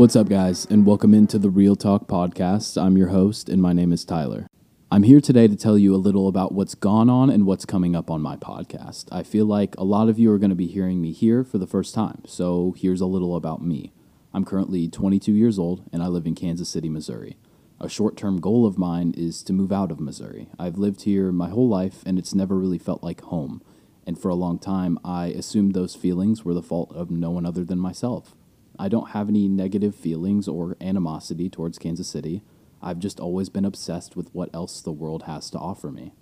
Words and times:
What's 0.00 0.16
up, 0.16 0.30
guys, 0.30 0.64
and 0.64 0.86
welcome 0.86 1.12
into 1.12 1.38
the 1.38 1.50
Real 1.50 1.76
Talk 1.76 2.08
Podcast. 2.08 2.80
I'm 2.80 2.96
your 2.96 3.08
host, 3.08 3.50
and 3.50 3.60
my 3.60 3.74
name 3.74 3.92
is 3.92 4.02
Tyler. 4.02 4.46
I'm 4.90 5.02
here 5.02 5.20
today 5.20 5.46
to 5.46 5.54
tell 5.54 5.76
you 5.76 5.94
a 5.94 6.00
little 6.00 6.26
about 6.26 6.52
what's 6.52 6.74
gone 6.74 7.10
on 7.10 7.28
and 7.28 7.44
what's 7.44 7.66
coming 7.66 7.94
up 7.94 8.10
on 8.10 8.22
my 8.22 8.34
podcast. 8.36 9.08
I 9.12 9.22
feel 9.22 9.44
like 9.44 9.76
a 9.76 9.84
lot 9.84 10.08
of 10.08 10.18
you 10.18 10.32
are 10.32 10.38
going 10.38 10.48
to 10.48 10.56
be 10.56 10.68
hearing 10.68 11.02
me 11.02 11.12
here 11.12 11.44
for 11.44 11.58
the 11.58 11.66
first 11.66 11.94
time, 11.94 12.22
so 12.24 12.74
here's 12.78 13.02
a 13.02 13.06
little 13.06 13.36
about 13.36 13.62
me. 13.62 13.92
I'm 14.32 14.46
currently 14.46 14.88
22 14.88 15.32
years 15.32 15.58
old, 15.58 15.82
and 15.92 16.02
I 16.02 16.06
live 16.06 16.24
in 16.24 16.34
Kansas 16.34 16.70
City, 16.70 16.88
Missouri. 16.88 17.36
A 17.78 17.90
short 17.90 18.16
term 18.16 18.40
goal 18.40 18.64
of 18.64 18.78
mine 18.78 19.12
is 19.18 19.42
to 19.42 19.52
move 19.52 19.70
out 19.70 19.92
of 19.92 20.00
Missouri. 20.00 20.48
I've 20.58 20.78
lived 20.78 21.02
here 21.02 21.30
my 21.30 21.50
whole 21.50 21.68
life, 21.68 22.02
and 22.06 22.18
it's 22.18 22.34
never 22.34 22.56
really 22.56 22.78
felt 22.78 23.04
like 23.04 23.20
home. 23.20 23.60
And 24.06 24.18
for 24.18 24.30
a 24.30 24.34
long 24.34 24.58
time, 24.58 24.98
I 25.04 25.26
assumed 25.26 25.74
those 25.74 25.94
feelings 25.94 26.42
were 26.42 26.54
the 26.54 26.62
fault 26.62 26.90
of 26.94 27.10
no 27.10 27.28
one 27.30 27.44
other 27.44 27.64
than 27.64 27.78
myself. 27.78 28.34
I 28.80 28.88
don't 28.88 29.10
have 29.10 29.28
any 29.28 29.46
negative 29.46 29.94
feelings 29.94 30.48
or 30.48 30.74
animosity 30.80 31.50
towards 31.50 31.78
Kansas 31.78 32.08
City. 32.08 32.42
I've 32.80 32.98
just 32.98 33.20
always 33.20 33.50
been 33.50 33.66
obsessed 33.66 34.16
with 34.16 34.30
what 34.32 34.48
else 34.54 34.80
the 34.80 34.90
world 34.90 35.24
has 35.24 35.50
to 35.50 35.58
offer 35.58 35.90
me. 35.90 36.14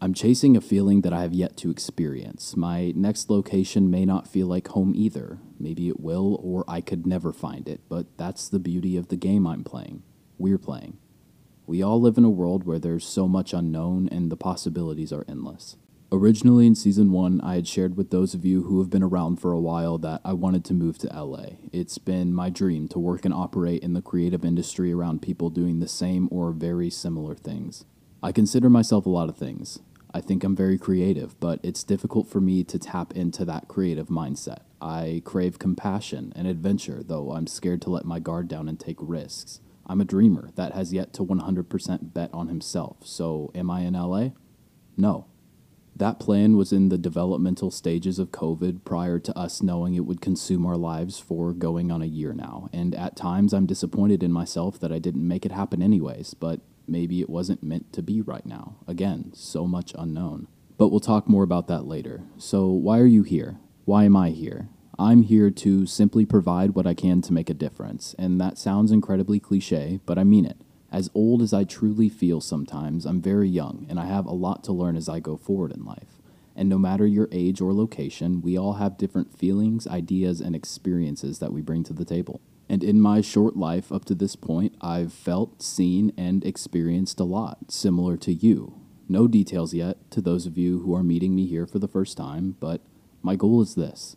I'm 0.00 0.14
chasing 0.14 0.56
a 0.56 0.62
feeling 0.62 1.02
that 1.02 1.12
I 1.12 1.20
have 1.20 1.34
yet 1.34 1.58
to 1.58 1.70
experience. 1.70 2.56
My 2.56 2.94
next 2.96 3.28
location 3.28 3.90
may 3.90 4.06
not 4.06 4.26
feel 4.26 4.46
like 4.46 4.68
home 4.68 4.94
either. 4.96 5.40
Maybe 5.60 5.88
it 5.90 6.00
will, 6.00 6.40
or 6.42 6.64
I 6.66 6.80
could 6.80 7.06
never 7.06 7.34
find 7.34 7.68
it, 7.68 7.82
but 7.90 8.06
that's 8.16 8.48
the 8.48 8.58
beauty 8.58 8.96
of 8.96 9.08
the 9.08 9.16
game 9.16 9.46
I'm 9.46 9.62
playing. 9.62 10.02
We're 10.38 10.56
playing. 10.56 10.96
We 11.66 11.82
all 11.82 12.00
live 12.00 12.16
in 12.16 12.24
a 12.24 12.30
world 12.30 12.64
where 12.64 12.78
there's 12.78 13.06
so 13.06 13.28
much 13.28 13.52
unknown 13.52 14.08
and 14.08 14.32
the 14.32 14.38
possibilities 14.38 15.12
are 15.12 15.26
endless. 15.28 15.76
Originally 16.14 16.64
in 16.68 16.76
season 16.76 17.10
one, 17.10 17.40
I 17.40 17.56
had 17.56 17.66
shared 17.66 17.96
with 17.96 18.10
those 18.10 18.34
of 18.34 18.44
you 18.44 18.62
who 18.62 18.78
have 18.78 18.88
been 18.88 19.02
around 19.02 19.40
for 19.40 19.50
a 19.50 19.58
while 19.58 19.98
that 19.98 20.20
I 20.24 20.32
wanted 20.32 20.64
to 20.66 20.72
move 20.72 20.96
to 20.98 21.08
LA. 21.08 21.56
It's 21.72 21.98
been 21.98 22.32
my 22.32 22.50
dream 22.50 22.86
to 22.90 23.00
work 23.00 23.24
and 23.24 23.34
operate 23.34 23.82
in 23.82 23.94
the 23.94 24.00
creative 24.00 24.44
industry 24.44 24.92
around 24.92 25.22
people 25.22 25.50
doing 25.50 25.80
the 25.80 25.88
same 25.88 26.28
or 26.30 26.52
very 26.52 26.88
similar 26.88 27.34
things. 27.34 27.84
I 28.22 28.30
consider 28.30 28.70
myself 28.70 29.06
a 29.06 29.10
lot 29.10 29.28
of 29.28 29.36
things. 29.36 29.80
I 30.14 30.20
think 30.20 30.44
I'm 30.44 30.54
very 30.54 30.78
creative, 30.78 31.38
but 31.40 31.58
it's 31.64 31.82
difficult 31.82 32.28
for 32.28 32.40
me 32.40 32.62
to 32.62 32.78
tap 32.78 33.12
into 33.16 33.44
that 33.46 33.66
creative 33.66 34.06
mindset. 34.06 34.60
I 34.80 35.20
crave 35.24 35.58
compassion 35.58 36.32
and 36.36 36.46
adventure, 36.46 37.02
though 37.02 37.32
I'm 37.32 37.48
scared 37.48 37.82
to 37.82 37.90
let 37.90 38.04
my 38.04 38.20
guard 38.20 38.46
down 38.46 38.68
and 38.68 38.78
take 38.78 38.98
risks. 39.00 39.58
I'm 39.84 40.00
a 40.00 40.04
dreamer 40.04 40.50
that 40.54 40.74
has 40.74 40.92
yet 40.92 41.12
to 41.14 41.24
100% 41.24 42.14
bet 42.14 42.30
on 42.32 42.46
himself, 42.46 42.98
so 43.04 43.50
am 43.52 43.68
I 43.68 43.80
in 43.80 43.94
LA? 43.94 44.28
No. 44.96 45.26
That 45.96 46.18
plan 46.18 46.56
was 46.56 46.72
in 46.72 46.88
the 46.88 46.98
developmental 46.98 47.70
stages 47.70 48.18
of 48.18 48.32
COVID 48.32 48.84
prior 48.84 49.20
to 49.20 49.38
us 49.38 49.62
knowing 49.62 49.94
it 49.94 50.04
would 50.04 50.20
consume 50.20 50.66
our 50.66 50.76
lives 50.76 51.20
for 51.20 51.52
going 51.52 51.92
on 51.92 52.02
a 52.02 52.06
year 52.06 52.32
now. 52.32 52.68
And 52.72 52.94
at 52.94 53.16
times 53.16 53.52
I'm 53.52 53.66
disappointed 53.66 54.22
in 54.22 54.32
myself 54.32 54.80
that 54.80 54.92
I 54.92 54.98
didn't 54.98 55.26
make 55.26 55.46
it 55.46 55.52
happen 55.52 55.80
anyways, 55.80 56.34
but 56.34 56.60
maybe 56.88 57.20
it 57.20 57.30
wasn't 57.30 57.62
meant 57.62 57.92
to 57.92 58.02
be 58.02 58.20
right 58.20 58.44
now. 58.44 58.76
Again, 58.88 59.30
so 59.34 59.66
much 59.66 59.94
unknown. 59.96 60.48
But 60.76 60.88
we'll 60.88 61.00
talk 61.00 61.28
more 61.28 61.44
about 61.44 61.68
that 61.68 61.86
later. 61.86 62.22
So, 62.36 62.66
why 62.66 62.98
are 62.98 63.06
you 63.06 63.22
here? 63.22 63.58
Why 63.84 64.04
am 64.04 64.16
I 64.16 64.30
here? 64.30 64.68
I'm 64.98 65.22
here 65.22 65.50
to 65.50 65.86
simply 65.86 66.24
provide 66.24 66.74
what 66.74 66.86
I 66.86 66.94
can 66.94 67.20
to 67.22 67.32
make 67.32 67.50
a 67.50 67.54
difference. 67.54 68.14
And 68.18 68.40
that 68.40 68.58
sounds 68.58 68.90
incredibly 68.90 69.38
cliche, 69.38 70.00
but 70.06 70.18
I 70.18 70.24
mean 70.24 70.44
it. 70.44 70.56
As 70.94 71.10
old 71.12 71.42
as 71.42 71.52
I 71.52 71.64
truly 71.64 72.08
feel 72.08 72.40
sometimes, 72.40 73.04
I'm 73.04 73.20
very 73.20 73.48
young 73.48 73.84
and 73.88 73.98
I 73.98 74.06
have 74.06 74.26
a 74.26 74.32
lot 74.32 74.62
to 74.62 74.72
learn 74.72 74.94
as 74.94 75.08
I 75.08 75.18
go 75.18 75.36
forward 75.36 75.72
in 75.72 75.84
life. 75.84 76.20
And 76.54 76.68
no 76.68 76.78
matter 76.78 77.04
your 77.04 77.28
age 77.32 77.60
or 77.60 77.74
location, 77.74 78.40
we 78.40 78.56
all 78.56 78.74
have 78.74 78.96
different 78.96 79.36
feelings, 79.36 79.88
ideas, 79.88 80.40
and 80.40 80.54
experiences 80.54 81.40
that 81.40 81.52
we 81.52 81.62
bring 81.62 81.82
to 81.82 81.92
the 81.92 82.04
table. 82.04 82.40
And 82.68 82.84
in 82.84 83.00
my 83.00 83.22
short 83.22 83.56
life 83.56 83.90
up 83.90 84.04
to 84.04 84.14
this 84.14 84.36
point, 84.36 84.76
I've 84.80 85.12
felt, 85.12 85.62
seen, 85.62 86.12
and 86.16 86.46
experienced 86.46 87.18
a 87.18 87.24
lot, 87.24 87.72
similar 87.72 88.16
to 88.18 88.32
you. 88.32 88.80
No 89.08 89.26
details 89.26 89.74
yet 89.74 89.96
to 90.12 90.20
those 90.20 90.46
of 90.46 90.56
you 90.56 90.78
who 90.82 90.94
are 90.94 91.02
meeting 91.02 91.34
me 91.34 91.46
here 91.46 91.66
for 91.66 91.80
the 91.80 91.88
first 91.88 92.16
time, 92.16 92.54
but 92.60 92.80
my 93.20 93.34
goal 93.34 93.60
is 93.60 93.74
this 93.74 94.14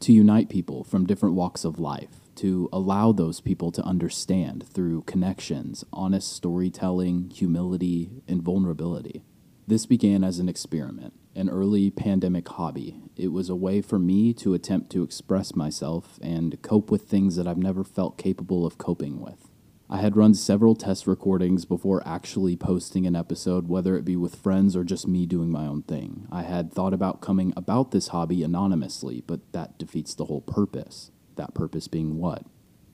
to 0.00 0.10
unite 0.10 0.48
people 0.48 0.84
from 0.84 1.04
different 1.04 1.34
walks 1.34 1.66
of 1.66 1.78
life, 1.78 2.23
to 2.36 2.68
allow 2.72 3.12
those 3.12 3.40
people 3.40 3.70
to 3.72 3.82
understand 3.82 4.66
through 4.68 5.02
connections, 5.02 5.84
honest 5.92 6.32
storytelling, 6.32 7.30
humility, 7.30 8.22
and 8.26 8.42
vulnerability. 8.42 9.22
This 9.66 9.86
began 9.86 10.22
as 10.22 10.38
an 10.38 10.48
experiment, 10.48 11.14
an 11.34 11.48
early 11.48 11.90
pandemic 11.90 12.48
hobby. 12.48 13.00
It 13.16 13.28
was 13.28 13.48
a 13.48 13.56
way 13.56 13.80
for 13.80 13.98
me 13.98 14.34
to 14.34 14.52
attempt 14.54 14.90
to 14.92 15.02
express 15.02 15.54
myself 15.54 16.18
and 16.20 16.60
cope 16.60 16.90
with 16.90 17.02
things 17.02 17.36
that 17.36 17.48
I've 17.48 17.56
never 17.56 17.82
felt 17.82 18.18
capable 18.18 18.66
of 18.66 18.76
coping 18.76 19.20
with. 19.20 19.48
I 19.88 19.98
had 19.98 20.16
run 20.16 20.34
several 20.34 20.74
test 20.74 21.06
recordings 21.06 21.64
before 21.64 22.02
actually 22.06 22.56
posting 22.56 23.06
an 23.06 23.14
episode, 23.14 23.68
whether 23.68 23.96
it 23.96 24.04
be 24.04 24.16
with 24.16 24.34
friends 24.34 24.74
or 24.74 24.82
just 24.82 25.06
me 25.06 25.26
doing 25.26 25.50
my 25.50 25.66
own 25.66 25.82
thing. 25.82 26.26
I 26.32 26.42
had 26.42 26.72
thought 26.72 26.94
about 26.94 27.20
coming 27.20 27.52
about 27.56 27.90
this 27.90 28.08
hobby 28.08 28.42
anonymously, 28.42 29.22
but 29.26 29.52
that 29.52 29.78
defeats 29.78 30.14
the 30.14 30.24
whole 30.24 30.40
purpose. 30.40 31.10
That 31.36 31.54
purpose 31.54 31.88
being 31.88 32.18
what? 32.18 32.44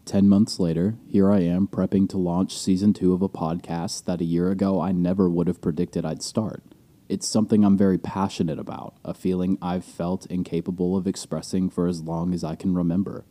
10 0.07 0.29
months 0.29 0.59
later, 0.59 0.97
here 1.07 1.31
I 1.31 1.41
am 1.41 1.69
prepping 1.69 2.09
to 2.09 2.19
launch 2.19 2.57
season 2.57 2.93
two 2.93 3.13
of 3.13 3.23
a 3.23 3.29
podcast 3.29 4.07
that 4.07 4.21
a 4.21 4.25
year 4.25 4.51
ago 4.51 4.81
I 4.81 4.93
never 4.93 5.29
would 5.29 5.47
have 5.47 5.61
predicted 5.61 6.05
I'd 6.05 6.23
start. 6.23 6.63
It's 7.09 7.27
something 7.27 7.65
I'm 7.65 7.77
very 7.77 7.99
passionate 7.99 8.59
about, 8.59 8.95
a 9.05 9.13
feeling 9.13 9.59
I've 9.61 9.85
felt 9.85 10.27
incapable 10.27 10.97
of 10.97 11.07
expressing 11.07 11.69
for 11.69 11.87
as 11.87 12.01
long 12.01 12.33
as 12.33 12.43
I 12.43 12.55
can 12.55 12.75
remember. 12.75 13.25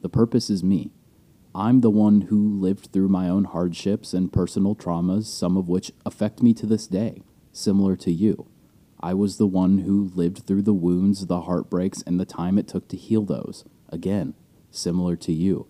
The 0.00 0.08
purpose 0.08 0.48
is 0.48 0.64
me. 0.64 0.92
I'm 1.54 1.80
the 1.80 1.90
one 1.90 2.22
who 2.22 2.48
lived 2.48 2.92
through 2.92 3.08
my 3.08 3.28
own 3.28 3.44
hardships 3.44 4.14
and 4.14 4.32
personal 4.32 4.74
traumas, 4.74 5.24
some 5.26 5.56
of 5.56 5.68
which 5.68 5.92
affect 6.06 6.42
me 6.42 6.54
to 6.54 6.66
this 6.66 6.86
day, 6.86 7.22
similar 7.52 7.96
to 7.96 8.12
you. 8.12 8.46
I 9.00 9.14
was 9.14 9.36
the 9.36 9.46
one 9.46 9.78
who 9.78 10.10
lived 10.14 10.46
through 10.46 10.62
the 10.62 10.72
wounds, 10.72 11.26
the 11.26 11.42
heartbreaks, 11.42 12.02
and 12.02 12.18
the 12.18 12.24
time 12.24 12.58
it 12.58 12.66
took 12.66 12.88
to 12.88 12.96
heal 12.96 13.24
those. 13.24 13.64
Again, 13.88 14.34
similar 14.70 15.16
to 15.16 15.32
you. 15.32 15.66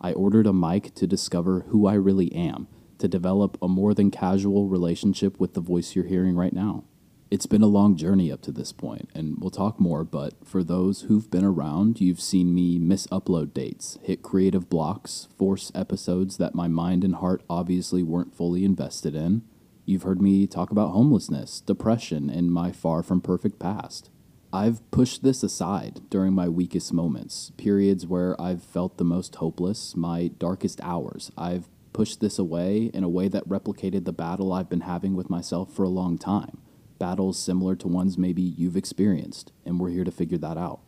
I 0.00 0.12
ordered 0.12 0.46
a 0.46 0.52
mic 0.52 0.94
to 0.94 1.06
discover 1.06 1.66
who 1.68 1.86
I 1.86 1.94
really 1.94 2.32
am, 2.32 2.68
to 2.98 3.08
develop 3.08 3.58
a 3.60 3.68
more 3.68 3.94
than 3.94 4.10
casual 4.10 4.68
relationship 4.68 5.40
with 5.40 5.54
the 5.54 5.60
voice 5.60 5.94
you're 5.94 6.04
hearing 6.06 6.36
right 6.36 6.52
now. 6.52 6.84
It's 7.30 7.46
been 7.46 7.62
a 7.62 7.66
long 7.66 7.94
journey 7.96 8.32
up 8.32 8.40
to 8.42 8.52
this 8.52 8.72
point, 8.72 9.10
and 9.14 9.36
we'll 9.38 9.50
talk 9.50 9.78
more, 9.78 10.02
but 10.02 10.34
for 10.46 10.64
those 10.64 11.02
who've 11.02 11.30
been 11.30 11.44
around, 11.44 12.00
you've 12.00 12.22
seen 12.22 12.54
me 12.54 12.78
miss 12.78 13.06
upload 13.08 13.52
dates, 13.52 13.98
hit 14.02 14.22
creative 14.22 14.70
blocks, 14.70 15.28
force 15.36 15.70
episodes 15.74 16.38
that 16.38 16.54
my 16.54 16.68
mind 16.68 17.04
and 17.04 17.16
heart 17.16 17.42
obviously 17.50 18.02
weren't 18.02 18.34
fully 18.34 18.64
invested 18.64 19.14
in. 19.14 19.42
You've 19.84 20.04
heard 20.04 20.22
me 20.22 20.46
talk 20.46 20.70
about 20.70 20.92
homelessness, 20.92 21.60
depression, 21.60 22.30
and 22.30 22.50
my 22.50 22.72
far 22.72 23.02
from 23.02 23.20
perfect 23.20 23.58
past. 23.58 24.08
I've 24.52 24.90
pushed 24.90 25.22
this 25.22 25.42
aside 25.42 26.00
during 26.08 26.32
my 26.32 26.48
weakest 26.48 26.90
moments, 26.90 27.52
periods 27.58 28.06
where 28.06 28.40
I've 28.40 28.62
felt 28.62 28.96
the 28.96 29.04
most 29.04 29.34
hopeless, 29.36 29.94
my 29.94 30.28
darkest 30.38 30.80
hours. 30.82 31.30
I've 31.36 31.68
pushed 31.92 32.20
this 32.20 32.38
away 32.38 32.90
in 32.94 33.04
a 33.04 33.10
way 33.10 33.28
that 33.28 33.46
replicated 33.46 34.06
the 34.06 34.12
battle 34.12 34.50
I've 34.50 34.70
been 34.70 34.80
having 34.80 35.14
with 35.14 35.28
myself 35.28 35.74
for 35.74 35.82
a 35.82 35.90
long 35.90 36.16
time. 36.16 36.62
Battles 36.98 37.38
similar 37.38 37.76
to 37.76 37.88
ones 37.88 38.16
maybe 38.16 38.40
you've 38.40 38.76
experienced, 38.76 39.52
and 39.66 39.78
we're 39.78 39.90
here 39.90 40.04
to 40.04 40.10
figure 40.10 40.38
that 40.38 40.56
out. 40.56 40.80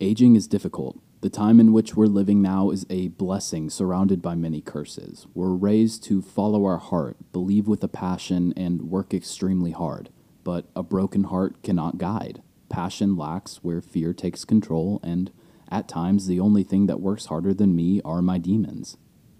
Aging 0.00 0.34
is 0.34 0.48
difficult. 0.48 1.00
The 1.20 1.30
time 1.30 1.60
in 1.60 1.72
which 1.72 1.94
we're 1.94 2.06
living 2.06 2.42
now 2.42 2.70
is 2.70 2.84
a 2.90 3.08
blessing 3.08 3.70
surrounded 3.70 4.22
by 4.22 4.34
many 4.34 4.60
curses. 4.60 5.28
We're 5.34 5.54
raised 5.54 6.02
to 6.04 6.20
follow 6.20 6.64
our 6.64 6.78
heart, 6.78 7.16
believe 7.32 7.68
with 7.68 7.84
a 7.84 7.88
passion, 7.88 8.52
and 8.56 8.90
work 8.90 9.14
extremely 9.14 9.70
hard. 9.70 10.10
But 10.42 10.66
a 10.74 10.82
broken 10.82 11.24
heart 11.24 11.62
cannot 11.62 11.98
guide 11.98 12.42
passion 12.68 13.16
lacks 13.16 13.56
where 13.62 13.80
fear 13.80 14.12
takes 14.12 14.44
control, 14.44 15.00
and 15.02 15.30
at 15.68 15.88
times 15.88 16.26
the 16.26 16.40
only 16.40 16.62
thing 16.62 16.86
that 16.86 17.00
works 17.00 17.26
harder 17.26 17.54
than 17.54 17.76
me 17.76 18.00
are 18.04 18.22
my 18.22 18.38
demons. 18.38 18.96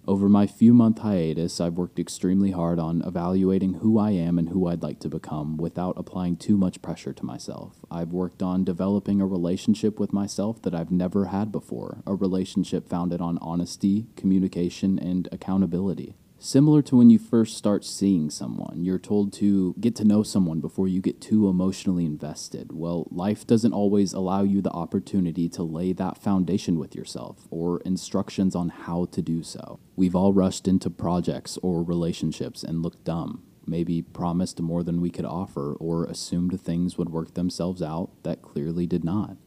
Over 0.06 0.28
my 0.28 0.46
few 0.46 0.74
month 0.74 0.98
hiatus, 0.98 1.62
I've 1.62 1.78
worked 1.78 1.98
extremely 1.98 2.50
hard 2.50 2.78
on 2.78 3.00
evaluating 3.06 3.74
who 3.74 3.98
I 3.98 4.10
am 4.10 4.38
and 4.38 4.50
who 4.50 4.66
I'd 4.66 4.82
like 4.82 5.00
to 5.00 5.08
become 5.08 5.56
without 5.56 5.94
applying 5.96 6.36
too 6.36 6.58
much 6.58 6.82
pressure 6.82 7.14
to 7.14 7.24
myself. 7.24 7.86
I've 7.90 8.12
worked 8.12 8.42
on 8.42 8.64
developing 8.64 9.22
a 9.22 9.26
relationship 9.26 9.98
with 9.98 10.12
myself 10.12 10.60
that 10.60 10.74
I've 10.74 10.90
never 10.90 11.26
had 11.26 11.50
before, 11.50 12.02
a 12.06 12.14
relationship 12.14 12.86
founded 12.86 13.22
on 13.22 13.38
honesty, 13.40 14.08
communication, 14.14 14.98
and 14.98 15.26
accountability. 15.32 16.16
Similar 16.38 16.82
to 16.82 16.96
when 16.96 17.08
you 17.08 17.18
first 17.18 17.56
start 17.56 17.84
seeing 17.84 18.28
someone, 18.28 18.84
you're 18.84 18.98
told 18.98 19.32
to 19.34 19.74
get 19.80 19.94
to 19.96 20.04
know 20.04 20.22
someone 20.22 20.60
before 20.60 20.86
you 20.88 21.00
get 21.00 21.20
too 21.20 21.48
emotionally 21.48 22.04
invested. 22.04 22.70
Well, 22.72 23.06
life 23.10 23.46
doesn't 23.46 23.72
always 23.72 24.12
allow 24.12 24.42
you 24.42 24.60
the 24.60 24.72
opportunity 24.72 25.48
to 25.50 25.62
lay 25.62 25.92
that 25.94 26.18
foundation 26.18 26.78
with 26.78 26.94
yourself 26.94 27.46
or 27.50 27.80
instructions 27.80 28.54
on 28.54 28.68
how 28.68 29.06
to 29.06 29.22
do 29.22 29.42
so. 29.42 29.78
We've 29.96 30.14
all 30.14 30.34
rushed 30.34 30.68
into 30.68 30.90
projects 30.90 31.58
or 31.62 31.82
relationships 31.82 32.62
and 32.62 32.82
looked 32.82 33.04
dumb, 33.04 33.42
maybe 33.66 34.02
promised 34.02 34.60
more 34.60 34.82
than 34.82 35.00
we 35.00 35.10
could 35.10 35.24
offer, 35.24 35.74
or 35.74 36.04
assumed 36.04 36.60
things 36.60 36.98
would 36.98 37.08
work 37.08 37.34
themselves 37.34 37.80
out 37.80 38.10
that 38.22 38.42
clearly 38.42 38.86
did 38.86 39.04
not. 39.04 39.38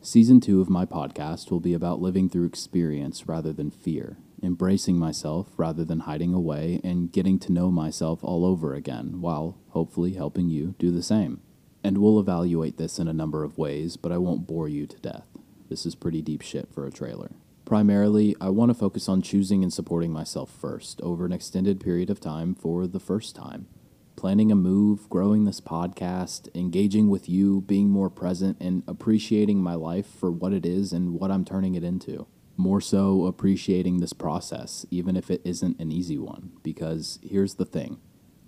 Season 0.00 0.40
two 0.40 0.60
of 0.62 0.70
my 0.70 0.86
podcast 0.86 1.50
will 1.50 1.60
be 1.60 1.74
about 1.74 2.00
living 2.00 2.30
through 2.30 2.46
experience 2.46 3.26
rather 3.26 3.52
than 3.52 3.70
fear 3.70 4.16
embracing 4.46 4.96
myself 4.96 5.48
rather 5.56 5.84
than 5.84 6.00
hiding 6.00 6.32
away, 6.32 6.80
and 6.84 7.12
getting 7.12 7.38
to 7.40 7.52
know 7.52 7.70
myself 7.70 8.22
all 8.22 8.46
over 8.46 8.74
again, 8.74 9.20
while 9.20 9.58
hopefully 9.70 10.14
helping 10.14 10.48
you 10.48 10.76
do 10.78 10.90
the 10.90 11.02
same. 11.02 11.40
And 11.82 11.98
we'll 11.98 12.20
evaluate 12.20 12.78
this 12.78 12.98
in 12.98 13.08
a 13.08 13.12
number 13.12 13.44
of 13.44 13.58
ways, 13.58 13.96
but 13.96 14.12
I 14.12 14.18
won't 14.18 14.46
bore 14.46 14.68
you 14.68 14.86
to 14.86 14.96
death. 14.98 15.26
This 15.68 15.84
is 15.84 15.94
pretty 15.94 16.22
deep 16.22 16.42
shit 16.42 16.72
for 16.72 16.86
a 16.86 16.92
trailer. 16.92 17.32
Primarily, 17.64 18.36
I 18.40 18.50
want 18.50 18.70
to 18.70 18.74
focus 18.74 19.08
on 19.08 19.20
choosing 19.20 19.64
and 19.64 19.72
supporting 19.72 20.12
myself 20.12 20.50
first 20.50 21.00
over 21.00 21.26
an 21.26 21.32
extended 21.32 21.80
period 21.80 22.08
of 22.08 22.20
time 22.20 22.54
for 22.54 22.86
the 22.86 23.00
first 23.00 23.34
time. 23.34 23.66
Planning 24.14 24.52
a 24.52 24.54
move, 24.54 25.10
growing 25.10 25.44
this 25.44 25.60
podcast, 25.60 26.48
engaging 26.54 27.10
with 27.10 27.28
you, 27.28 27.62
being 27.62 27.90
more 27.90 28.08
present, 28.08 28.56
and 28.60 28.84
appreciating 28.86 29.60
my 29.60 29.74
life 29.74 30.06
for 30.06 30.30
what 30.30 30.52
it 30.52 30.64
is 30.64 30.92
and 30.92 31.14
what 31.14 31.32
I'm 31.32 31.44
turning 31.44 31.74
it 31.74 31.82
into 31.84 32.28
more 32.56 32.80
so 32.80 33.26
appreciating 33.26 33.98
this 33.98 34.12
process, 34.12 34.86
even 34.90 35.16
if 35.16 35.30
it 35.30 35.42
isn't 35.44 35.80
an 35.80 35.92
easy 35.92 36.18
one. 36.18 36.52
Because 36.62 37.18
here's 37.22 37.54
the 37.54 37.64
thing 37.64 37.98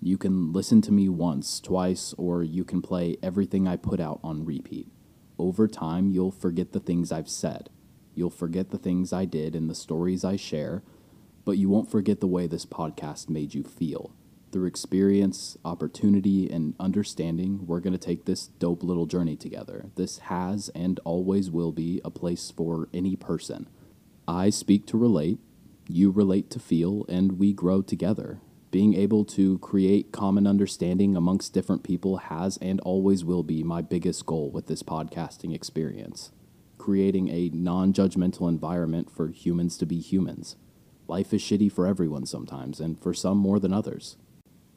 you 0.00 0.16
can 0.16 0.52
listen 0.52 0.80
to 0.82 0.92
me 0.92 1.08
once, 1.08 1.60
twice, 1.60 2.14
or 2.16 2.42
you 2.42 2.64
can 2.64 2.80
play 2.80 3.16
everything 3.22 3.66
I 3.66 3.76
put 3.76 4.00
out 4.00 4.20
on 4.22 4.44
repeat. 4.44 4.88
Over 5.38 5.68
time, 5.68 6.10
you'll 6.10 6.30
forget 6.30 6.72
the 6.72 6.80
things 6.80 7.10
I've 7.10 7.28
said. 7.28 7.70
You'll 8.14 8.30
forget 8.30 8.70
the 8.70 8.78
things 8.78 9.12
I 9.12 9.24
did 9.24 9.54
and 9.54 9.68
the 9.68 9.74
stories 9.74 10.24
I 10.24 10.36
share, 10.36 10.82
but 11.44 11.58
you 11.58 11.68
won't 11.68 11.90
forget 11.90 12.20
the 12.20 12.26
way 12.26 12.46
this 12.46 12.66
podcast 12.66 13.28
made 13.28 13.54
you 13.54 13.62
feel. 13.62 14.12
Through 14.50 14.66
experience, 14.66 15.58
opportunity, 15.64 16.50
and 16.50 16.74
understanding, 16.80 17.66
we're 17.66 17.80
going 17.80 17.92
to 17.92 17.98
take 17.98 18.24
this 18.24 18.46
dope 18.46 18.82
little 18.82 19.06
journey 19.06 19.36
together. 19.36 19.90
This 19.96 20.18
has 20.18 20.70
and 20.70 20.98
always 21.04 21.50
will 21.50 21.70
be 21.70 22.00
a 22.04 22.10
place 22.10 22.50
for 22.50 22.88
any 22.94 23.14
person 23.14 23.68
I 24.28 24.50
speak 24.50 24.84
to 24.88 24.98
relate, 24.98 25.38
you 25.88 26.10
relate 26.10 26.50
to 26.50 26.58
feel, 26.58 27.06
and 27.08 27.38
we 27.38 27.54
grow 27.54 27.80
together. 27.80 28.40
Being 28.70 28.92
able 28.92 29.24
to 29.24 29.56
create 29.60 30.12
common 30.12 30.46
understanding 30.46 31.16
amongst 31.16 31.54
different 31.54 31.82
people 31.82 32.18
has 32.18 32.58
and 32.58 32.78
always 32.80 33.24
will 33.24 33.42
be 33.42 33.62
my 33.62 33.80
biggest 33.80 34.26
goal 34.26 34.50
with 34.50 34.66
this 34.66 34.82
podcasting 34.82 35.54
experience. 35.54 36.30
Creating 36.76 37.30
a 37.30 37.48
non 37.54 37.94
judgmental 37.94 38.50
environment 38.50 39.10
for 39.10 39.28
humans 39.28 39.78
to 39.78 39.86
be 39.86 39.98
humans. 39.98 40.56
Life 41.06 41.32
is 41.32 41.40
shitty 41.40 41.72
for 41.72 41.86
everyone 41.86 42.26
sometimes, 42.26 42.80
and 42.80 43.00
for 43.00 43.14
some 43.14 43.38
more 43.38 43.58
than 43.58 43.72
others. 43.72 44.18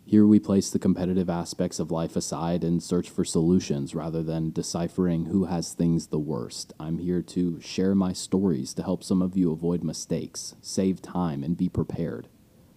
Here 0.03 0.25
we 0.25 0.39
place 0.39 0.69
the 0.69 0.79
competitive 0.79 1.29
aspects 1.29 1.79
of 1.79 1.91
life 1.91 2.15
aside 2.15 2.63
and 2.63 2.83
search 2.83 3.09
for 3.09 3.23
solutions 3.23 3.95
rather 3.95 4.23
than 4.23 4.51
deciphering 4.51 5.25
who 5.25 5.45
has 5.45 5.73
things 5.73 6.07
the 6.07 6.19
worst. 6.19 6.73
I'm 6.79 6.97
here 6.97 7.21
to 7.21 7.61
share 7.61 7.95
my 7.95 8.11
stories 8.11 8.73
to 8.73 8.83
help 8.83 9.03
some 9.03 9.21
of 9.21 9.37
you 9.37 9.51
avoid 9.51 9.83
mistakes, 9.83 10.55
save 10.61 11.01
time, 11.01 11.43
and 11.43 11.55
be 11.55 11.69
prepared. 11.69 12.27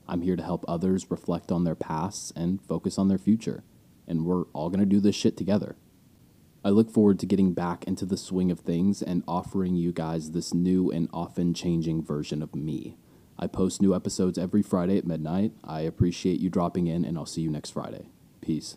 I'm 0.06 0.22
here 0.22 0.36
to 0.36 0.42
help 0.42 0.64
others 0.68 1.10
reflect 1.10 1.50
on 1.50 1.64
their 1.64 1.74
pasts 1.74 2.32
and 2.36 2.62
focus 2.62 2.98
on 2.98 3.08
their 3.08 3.18
future. 3.18 3.64
And 4.06 4.24
we're 4.24 4.44
all 4.52 4.68
going 4.68 4.80
to 4.80 4.86
do 4.86 5.00
this 5.00 5.16
shit 5.16 5.36
together. 5.36 5.76
I 6.62 6.68
look 6.70 6.90
forward 6.90 7.18
to 7.20 7.26
getting 7.26 7.52
back 7.52 7.84
into 7.84 8.06
the 8.06 8.16
swing 8.16 8.50
of 8.50 8.60
things 8.60 9.02
and 9.02 9.24
offering 9.26 9.76
you 9.76 9.92
guys 9.92 10.30
this 10.30 10.54
new 10.54 10.90
and 10.90 11.08
often 11.12 11.52
changing 11.52 12.04
version 12.04 12.42
of 12.42 12.54
me. 12.54 12.96
I 13.38 13.46
post 13.46 13.82
new 13.82 13.94
episodes 13.94 14.38
every 14.38 14.62
Friday 14.62 14.98
at 14.98 15.06
midnight. 15.06 15.52
I 15.64 15.81
appreciate 15.81 16.40
you 16.40 16.50
dropping 16.50 16.86
in, 16.86 17.04
and 17.04 17.19
I'll 17.19 17.26
see 17.26 17.42
you 17.42 17.50
next 17.50 17.70
Friday. 17.70 18.06
Peace. 18.40 18.76